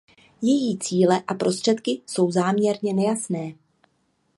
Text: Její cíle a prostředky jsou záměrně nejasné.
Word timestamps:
Její 0.41 0.77
cíle 0.79 1.23
a 1.27 1.33
prostředky 1.33 2.01
jsou 2.07 2.31
záměrně 2.31 2.93
nejasné. 2.93 3.53